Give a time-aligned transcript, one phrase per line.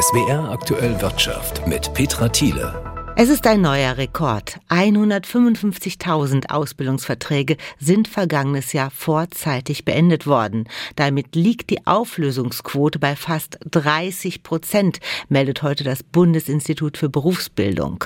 [0.00, 3.12] SWR aktuell Wirtschaft mit Petra Thiele.
[3.16, 4.60] Es ist ein neuer Rekord.
[4.68, 10.68] 155.000 Ausbildungsverträge sind vergangenes Jahr vorzeitig beendet worden.
[10.94, 18.04] Damit liegt die Auflösungsquote bei fast 30 Prozent, meldet heute das Bundesinstitut für Berufsbildung.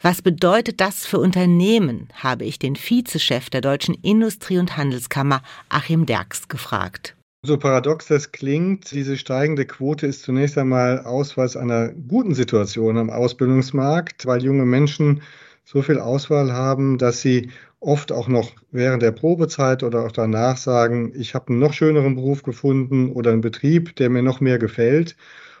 [0.00, 6.06] Was bedeutet das für Unternehmen, habe ich den Vizechef der Deutschen Industrie- und Handelskammer, Achim
[6.06, 7.16] Derks, gefragt.
[7.46, 13.08] So paradox das klingt, diese steigende Quote ist zunächst einmal Ausweis einer guten Situation am
[13.08, 15.22] Ausbildungsmarkt, weil junge Menschen
[15.64, 20.56] so viel Auswahl haben, dass sie oft auch noch während der Probezeit oder auch danach
[20.56, 24.58] sagen, ich habe einen noch schöneren Beruf gefunden oder einen Betrieb, der mir noch mehr
[24.58, 25.14] gefällt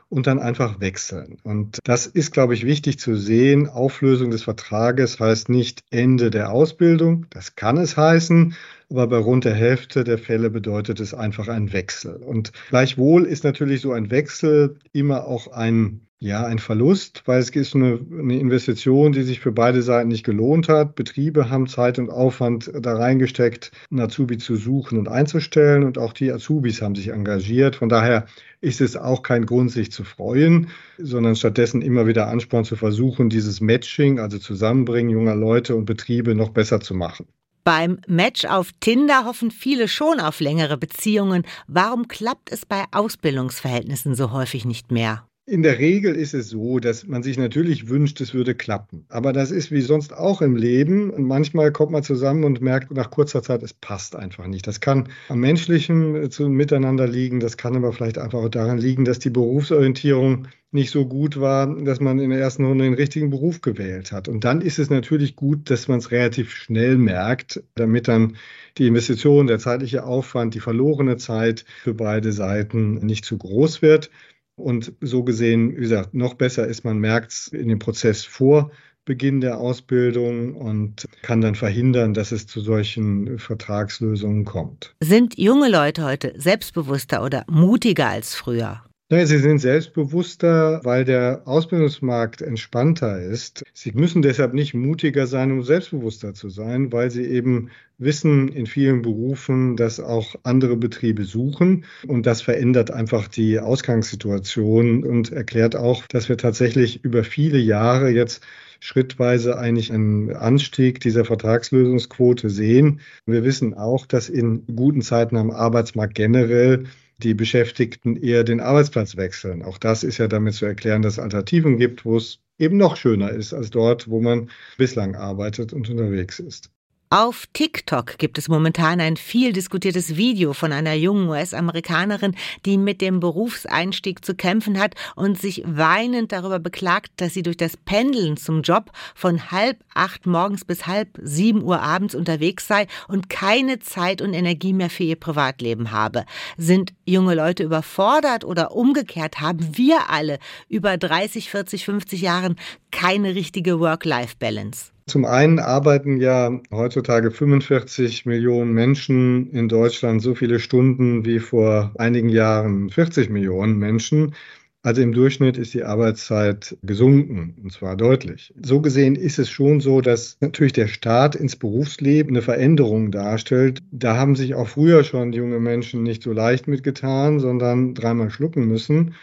[0.08, 1.38] und dann einfach wechseln.
[1.44, 3.68] Und das ist, glaube ich, wichtig zu sehen.
[3.68, 7.26] Auflösung des Vertrages heißt nicht Ende der Ausbildung.
[7.30, 8.54] Das kann es heißen,
[8.90, 12.16] aber bei rund der Hälfte der Fälle bedeutet es einfach ein Wechsel.
[12.16, 17.50] Und gleichwohl ist natürlich so ein Wechsel immer auch ein ja, ein Verlust, weil es
[17.50, 20.94] ist eine, eine, Investition, die sich für beide Seiten nicht gelohnt hat.
[20.94, 26.14] Betriebe haben Zeit und Aufwand da reingesteckt, einen Azubi zu suchen und einzustellen und auch
[26.14, 27.76] die Azubis haben sich engagiert.
[27.76, 28.24] Von daher
[28.62, 33.28] ist es auch kein Grund, sich zu freuen, sondern stattdessen immer wieder Ansporn zu versuchen,
[33.28, 37.26] dieses Matching, also Zusammenbringen junger Leute und Betriebe noch besser zu machen.
[37.66, 41.44] Beim Match auf Tinder hoffen viele schon auf längere Beziehungen.
[41.66, 45.26] Warum klappt es bei Ausbildungsverhältnissen so häufig nicht mehr?
[45.48, 49.04] In der Regel ist es so, dass man sich natürlich wünscht, es würde klappen.
[49.08, 51.08] Aber das ist wie sonst auch im Leben.
[51.10, 54.66] Und manchmal kommt man zusammen und merkt nach kurzer Zeit, es passt einfach nicht.
[54.66, 57.38] Das kann am menschlichen Miteinander liegen.
[57.38, 61.72] Das kann aber vielleicht einfach auch daran liegen, dass die Berufsorientierung nicht so gut war,
[61.76, 64.26] dass man in der ersten Runde den richtigen Beruf gewählt hat.
[64.26, 68.36] Und dann ist es natürlich gut, dass man es relativ schnell merkt, damit dann
[68.78, 74.10] die Investition, der zeitliche Aufwand, die verlorene Zeit für beide Seiten nicht zu groß wird.
[74.56, 78.70] Und so gesehen, wie gesagt, noch besser ist, man merkt es in dem Prozess vor
[79.04, 84.96] Beginn der Ausbildung und kann dann verhindern, dass es zu solchen Vertragslösungen kommt.
[85.00, 88.82] Sind junge Leute heute selbstbewusster oder mutiger als früher?
[89.08, 93.62] Naja, sie sind selbstbewusster, weil der Ausbildungsmarkt entspannter ist.
[93.72, 98.66] Sie müssen deshalb nicht mutiger sein, um selbstbewusster zu sein, weil sie eben wissen in
[98.66, 101.84] vielen Berufen, dass auch andere Betriebe suchen.
[102.08, 108.10] Und das verändert einfach die Ausgangssituation und erklärt auch, dass wir tatsächlich über viele Jahre
[108.10, 108.44] jetzt
[108.80, 113.00] schrittweise eigentlich einen Anstieg dieser Vertragslösungsquote sehen.
[113.24, 116.86] Wir wissen auch, dass in guten Zeiten am Arbeitsmarkt generell
[117.18, 119.62] die Beschäftigten eher den Arbeitsplatz wechseln.
[119.62, 122.96] Auch das ist ja damit zu erklären, dass es Alternativen gibt, wo es eben noch
[122.96, 126.70] schöner ist als dort, wo man bislang arbeitet und unterwegs ist.
[127.08, 132.34] Auf TikTok gibt es momentan ein viel diskutiertes Video von einer jungen US-Amerikanerin,
[132.64, 137.56] die mit dem Berufseinstieg zu kämpfen hat und sich weinend darüber beklagt, dass sie durch
[137.56, 142.88] das Pendeln zum Job von halb acht morgens bis halb sieben Uhr abends unterwegs sei
[143.06, 146.24] und keine Zeit und Energie mehr für ihr Privatleben habe.
[146.56, 152.56] Sind junge Leute überfordert oder umgekehrt haben wir alle über 30, 40, 50 Jahren
[152.90, 154.95] keine richtige Work-Life-Balance?
[155.08, 161.92] Zum einen arbeiten ja heutzutage 45 Millionen Menschen in Deutschland so viele Stunden wie vor
[161.96, 164.34] einigen Jahren 40 Millionen Menschen.
[164.82, 168.52] Also im Durchschnitt ist die Arbeitszeit gesunken, und zwar deutlich.
[168.60, 173.82] So gesehen ist es schon so, dass natürlich der Start ins Berufsleben eine Veränderung darstellt.
[173.92, 178.66] Da haben sich auch früher schon junge Menschen nicht so leicht mitgetan, sondern dreimal schlucken
[178.66, 179.14] müssen.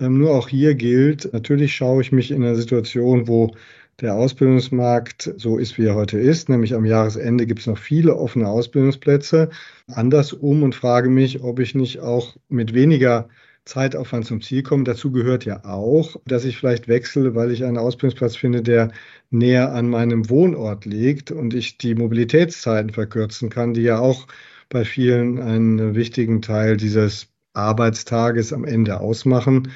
[0.00, 3.54] Ähm, nur auch hier gilt, natürlich schaue ich mich in einer Situation, wo
[4.00, 8.16] der Ausbildungsmarkt so ist, wie er heute ist, nämlich am Jahresende gibt es noch viele
[8.16, 9.50] offene Ausbildungsplätze.
[9.86, 13.28] Andersrum und frage mich, ob ich nicht auch mit weniger
[13.64, 14.84] Zeitaufwand zum Ziel komme.
[14.84, 18.90] Dazu gehört ja auch, dass ich vielleicht wechsle, weil ich einen Ausbildungsplatz finde, der
[19.30, 24.26] näher an meinem Wohnort liegt und ich die Mobilitätszeiten verkürzen kann, die ja auch
[24.68, 29.70] bei vielen einen wichtigen Teil dieses Arbeitstages am Ende ausmachen.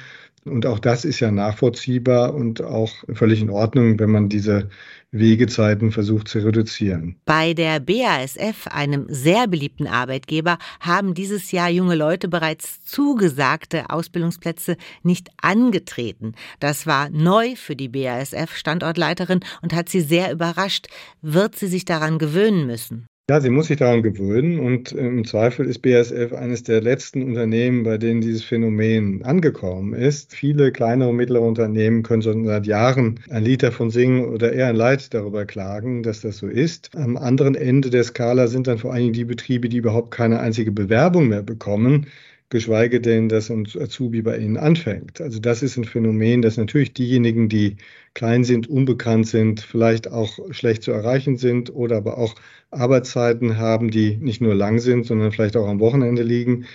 [0.49, 4.69] Und auch das ist ja nachvollziehbar und auch völlig in Ordnung, wenn man diese
[5.11, 7.15] Wegezeiten versucht zu reduzieren.
[7.25, 14.77] Bei der BASF, einem sehr beliebten Arbeitgeber, haben dieses Jahr junge Leute bereits zugesagte Ausbildungsplätze
[15.03, 16.33] nicht angetreten.
[16.59, 20.87] Das war neu für die BASF-Standortleiterin und hat sie sehr überrascht.
[21.21, 23.07] Wird sie sich daran gewöhnen müssen?
[23.29, 27.83] Ja, sie muss sich daran gewöhnen und im Zweifel ist BASF eines der letzten Unternehmen,
[27.83, 30.33] bei denen dieses Phänomen angekommen ist.
[30.33, 34.67] Viele kleinere und mittlere Unternehmen können schon seit Jahren ein Lied davon singen oder eher
[34.67, 36.95] ein Leid darüber klagen, dass das so ist.
[36.95, 40.39] Am anderen Ende der Skala sind dann vor allen Dingen die Betriebe, die überhaupt keine
[40.39, 42.07] einzige Bewerbung mehr bekommen,
[42.49, 45.19] geschweige denn, dass ein Azubi bei ihnen anfängt.
[45.21, 47.77] Also das ist ein Phänomen, dass natürlich diejenigen, die
[48.13, 52.35] klein sind, unbekannt sind, vielleicht auch schlecht zu erreichen sind oder aber auch
[52.71, 56.65] Arbeitszeiten haben, die nicht nur lang sind, sondern vielleicht auch am Wochenende liegen,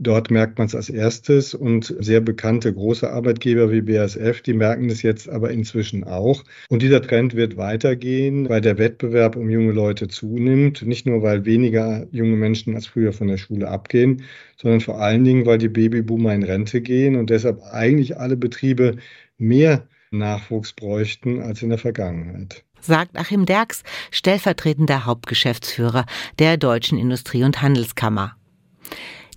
[0.00, 4.90] Dort merkt man es als erstes und sehr bekannte große Arbeitgeber wie BASF, die merken
[4.90, 6.44] es jetzt aber inzwischen auch.
[6.68, 10.82] Und dieser Trend wird weitergehen, weil der Wettbewerb um junge Leute zunimmt.
[10.82, 14.22] Nicht nur, weil weniger junge Menschen als früher von der Schule abgehen,
[14.56, 18.98] sondern vor allen Dingen, weil die Babyboomer in Rente gehen und deshalb eigentlich alle Betriebe
[19.36, 26.06] mehr Nachwuchs bräuchten als in der Vergangenheit sagt Achim Derks, stellvertretender Hauptgeschäftsführer
[26.38, 28.37] der Deutschen Industrie- und Handelskammer.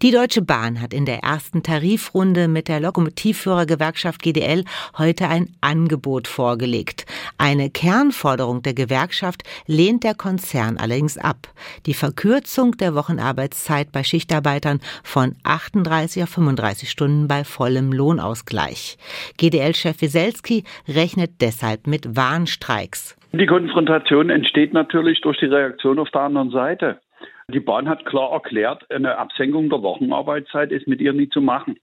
[0.02, 4.64] Die Deutsche Bahn hat in der ersten Tarifrunde mit der Lokomotivführergewerkschaft GDL
[4.98, 7.06] heute ein Angebot vorgelegt.
[7.38, 11.50] Eine Kernforderung der Gewerkschaft lehnt der Konzern allerdings ab.
[11.86, 18.98] Die Verkürzung der Wochenarbeitszeit bei Schichtarbeitern von 38 auf 35 Stunden bei vollem Lohnausgleich.
[19.38, 23.16] GDL-Chef Wieselski rechnet deshalb mit Warnstreiks.
[23.34, 27.00] Die Konfrontation entsteht natürlich durch die Reaktion auf der anderen Seite.
[27.48, 31.78] Die Bahn hat klar erklärt, eine Absenkung der Wochenarbeitszeit ist mit ihr nie zu machen.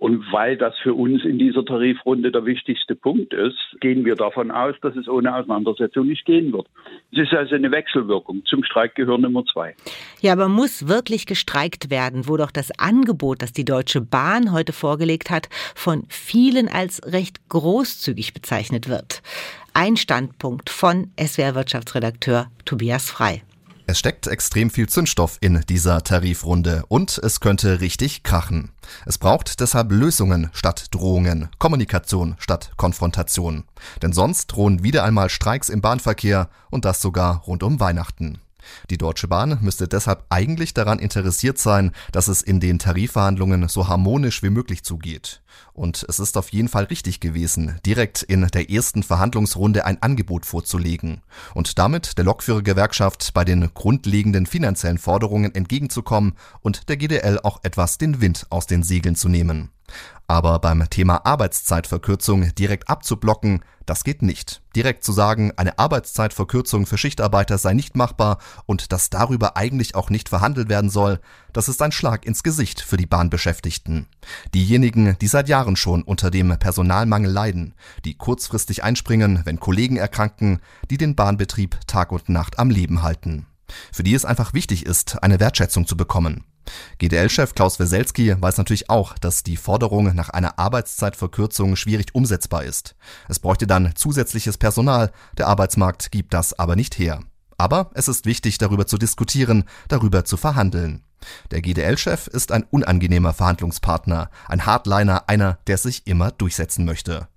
[0.00, 4.50] Und weil das für uns in dieser Tarifrunde der wichtigste Punkt ist, gehen wir davon
[4.50, 6.68] aus, dass es ohne Auseinandersetzung nicht gehen wird.
[7.12, 8.42] Es ist also eine Wechselwirkung.
[8.46, 9.76] Zum Streik gehören Nummer zwei.
[10.22, 14.72] Ja, aber muss wirklich gestreikt werden, wo doch das Angebot, das die Deutsche Bahn heute
[14.72, 19.20] vorgelegt hat, von vielen als recht großzügig bezeichnet wird?
[19.74, 23.42] Ein Standpunkt von SWR-Wirtschaftsredakteur Tobias Frei.
[23.90, 28.70] Es steckt extrem viel Zündstoff in dieser Tarifrunde und es könnte richtig krachen.
[29.04, 33.64] Es braucht deshalb Lösungen statt Drohungen, Kommunikation statt Konfrontation.
[34.00, 38.38] Denn sonst drohen wieder einmal Streiks im Bahnverkehr und das sogar rund um Weihnachten.
[38.90, 43.88] Die Deutsche Bahn müsste deshalb eigentlich daran interessiert sein, dass es in den Tarifverhandlungen so
[43.88, 45.42] harmonisch wie möglich zugeht.
[45.72, 50.46] Und es ist auf jeden Fall richtig gewesen, direkt in der ersten Verhandlungsrunde ein Angebot
[50.46, 51.22] vorzulegen
[51.54, 57.98] und damit der Lokführergewerkschaft bei den grundlegenden finanziellen Forderungen entgegenzukommen und der GDL auch etwas
[57.98, 59.70] den Wind aus den Segeln zu nehmen.
[60.26, 64.62] Aber beim Thema Arbeitszeitverkürzung direkt abzublocken, das geht nicht.
[64.76, 70.08] Direkt zu sagen, eine Arbeitszeitverkürzung für Schichtarbeiter sei nicht machbar und dass darüber eigentlich auch
[70.08, 71.18] nicht verhandelt werden soll,
[71.52, 74.06] das ist ein Schlag ins Gesicht für die Bahnbeschäftigten.
[74.54, 80.60] Diejenigen, die seit Jahren schon unter dem Personalmangel leiden, die kurzfristig einspringen, wenn Kollegen erkranken,
[80.90, 83.46] die den Bahnbetrieb Tag und Nacht am Leben halten.
[83.92, 86.44] Für die es einfach wichtig ist, eine Wertschätzung zu bekommen.
[86.98, 92.94] GDL-Chef Klaus Weselski weiß natürlich auch, dass die Forderung nach einer Arbeitszeitverkürzung schwierig umsetzbar ist.
[93.28, 97.20] Es bräuchte dann zusätzliches Personal, der Arbeitsmarkt gibt das aber nicht her.
[97.58, 101.04] Aber es ist wichtig, darüber zu diskutieren, darüber zu verhandeln.
[101.50, 107.28] Der GDL-Chef ist ein unangenehmer Verhandlungspartner, ein Hardliner, einer, der sich immer durchsetzen möchte.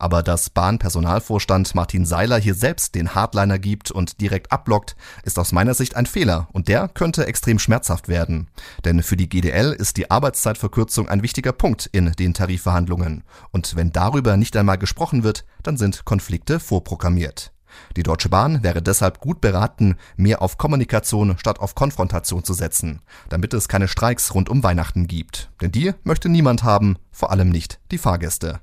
[0.00, 5.52] Aber dass Bahnpersonalvorstand Martin Seiler hier selbst den Hardliner gibt und direkt abblockt, ist aus
[5.52, 8.48] meiner Sicht ein Fehler und der könnte extrem schmerzhaft werden.
[8.86, 13.24] Denn für die GDL ist die Arbeitszeitverkürzung ein wichtiger Punkt in den Tarifverhandlungen.
[13.50, 17.52] Und wenn darüber nicht einmal gesprochen wird, dann sind Konflikte vorprogrammiert.
[17.98, 23.02] Die Deutsche Bahn wäre deshalb gut beraten, mehr auf Kommunikation statt auf Konfrontation zu setzen,
[23.28, 25.50] damit es keine Streiks rund um Weihnachten gibt.
[25.60, 28.60] Denn die möchte niemand haben, vor allem nicht die Fahrgäste.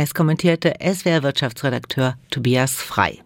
[0.00, 3.18] Es kommentierte SWR-Wirtschaftsredakteur Tobias Frei.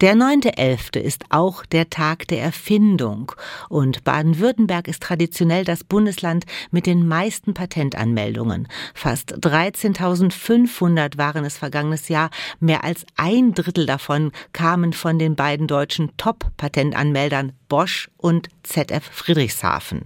[0.00, 1.00] Der 9.11.
[1.00, 3.32] ist auch der Tag der Erfindung
[3.68, 8.68] und Baden-Württemberg ist traditionell das Bundesland mit den meisten Patentanmeldungen.
[8.94, 12.30] Fast 13.500 waren es vergangenes Jahr.
[12.60, 20.02] Mehr als ein Drittel davon kamen von den beiden deutschen Top-Patentanmeldern Bosch und ZF Friedrichshafen.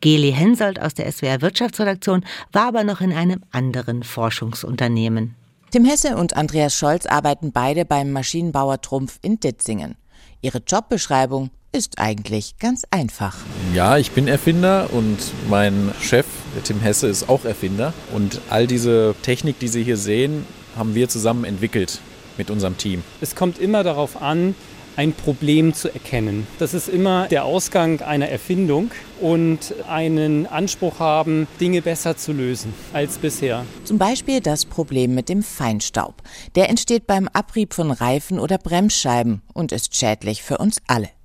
[0.00, 5.34] Geli Hensoldt aus der SWR Wirtschaftsredaktion war aber noch in einem anderen Forschungsunternehmen.
[5.76, 9.96] Tim Hesse und Andreas Scholz arbeiten beide beim Maschinenbauer Trumpf in Ditzingen.
[10.40, 13.36] Ihre Jobbeschreibung ist eigentlich ganz einfach.
[13.74, 15.18] Ja, ich bin Erfinder und
[15.50, 16.24] mein Chef,
[16.64, 17.92] Tim Hesse, ist auch Erfinder.
[18.14, 20.46] Und all diese Technik, die Sie hier sehen,
[20.78, 22.00] haben wir zusammen entwickelt
[22.38, 23.02] mit unserem Team.
[23.20, 24.54] Es kommt immer darauf an,
[24.96, 26.46] ein Problem zu erkennen.
[26.58, 32.74] Das ist immer der Ausgang einer Erfindung und einen Anspruch haben, Dinge besser zu lösen
[32.92, 33.64] als bisher.
[33.84, 36.22] Zum Beispiel das Problem mit dem Feinstaub.
[36.54, 41.15] Der entsteht beim Abrieb von Reifen oder Bremsscheiben und ist schädlich für uns alle.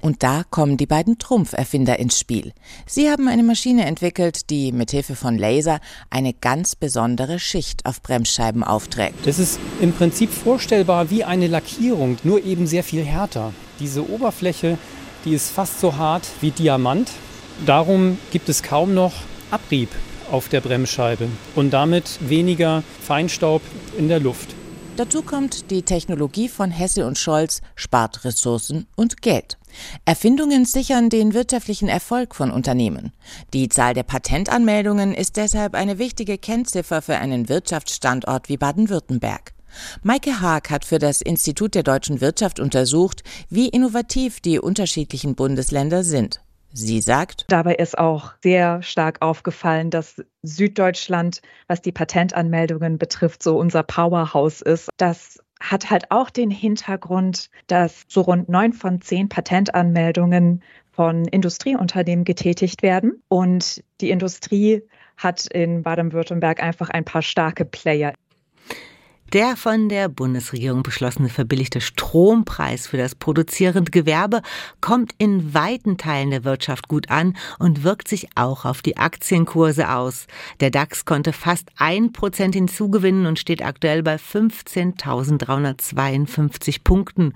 [0.00, 2.52] Und da kommen die beiden Trumpferfinder ins Spiel.
[2.86, 8.64] Sie haben eine Maschine entwickelt, die mithilfe von Laser eine ganz besondere Schicht auf Bremsscheiben
[8.64, 9.26] aufträgt.
[9.26, 13.52] Das ist im Prinzip vorstellbar wie eine Lackierung, nur eben sehr viel härter.
[13.80, 14.78] Diese Oberfläche,
[15.24, 17.10] die ist fast so hart wie Diamant.
[17.66, 19.12] Darum gibt es kaum noch
[19.50, 19.88] Abrieb
[20.30, 23.62] auf der Bremsscheibe und damit weniger Feinstaub
[23.96, 24.54] in der Luft.
[24.98, 29.56] Dazu kommt, die Technologie von Hesse und Scholz spart Ressourcen und Geld.
[30.04, 33.12] Erfindungen sichern den wirtschaftlichen Erfolg von Unternehmen.
[33.54, 39.52] Die Zahl der Patentanmeldungen ist deshalb eine wichtige Kennziffer für einen Wirtschaftsstandort wie Baden-Württemberg.
[40.02, 46.02] Maike Haag hat für das Institut der deutschen Wirtschaft untersucht, wie innovativ die unterschiedlichen Bundesländer
[46.02, 46.40] sind.
[46.72, 53.58] Sie sagt, dabei ist auch sehr stark aufgefallen, dass Süddeutschland, was die Patentanmeldungen betrifft, so
[53.58, 54.88] unser Powerhouse ist.
[54.96, 62.24] Das hat halt auch den Hintergrund, dass so rund neun von zehn Patentanmeldungen von Industrieunternehmen
[62.24, 63.22] getätigt werden.
[63.28, 64.82] Und die Industrie
[65.16, 68.14] hat in Baden-Württemberg einfach ein paar starke Player.
[69.34, 74.40] Der von der Bundesregierung beschlossene verbilligte Strompreis für das produzierende Gewerbe
[74.80, 79.90] kommt in weiten Teilen der Wirtschaft gut an und wirkt sich auch auf die Aktienkurse
[79.90, 80.28] aus.
[80.60, 87.34] Der DAX konnte fast ein Prozent hinzugewinnen und steht aktuell bei 15.352 Punkten.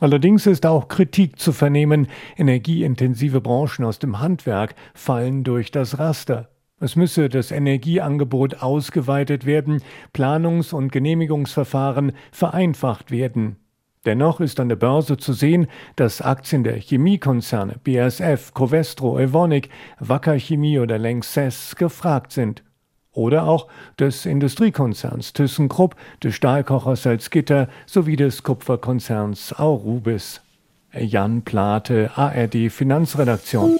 [0.00, 2.08] Allerdings ist auch Kritik zu vernehmen.
[2.36, 6.48] Energieintensive Branchen aus dem Handwerk fallen durch das Raster.
[6.80, 9.80] Es müsse das Energieangebot ausgeweitet werden,
[10.12, 13.56] Planungs- und Genehmigungsverfahren vereinfacht werden.
[14.04, 15.66] Dennoch ist an der Börse zu sehen,
[15.96, 22.62] dass Aktien der Chemiekonzerne BASF, Covestro, Evonik, Wacker Chemie oder Lanxess gefragt sind.
[23.12, 30.42] Oder auch des Industriekonzerns ThyssenKrupp, des Stahlkochers Salzgitter sowie des Kupferkonzerns Aurubis.
[30.92, 33.78] Jan Plate, ARD Finanzredaktion.